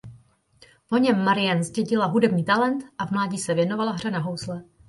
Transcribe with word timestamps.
Po 0.89 0.97
něm 0.97 1.23
Marianne 1.23 1.63
zdědila 1.63 2.05
hudební 2.05 2.43
talent 2.45 2.83
a 2.97 3.05
v 3.05 3.11
mládí 3.11 3.37
se 3.37 3.53
věnovala 3.53 3.91
hře 3.91 4.11
na 4.11 4.19
housle. 4.19 4.63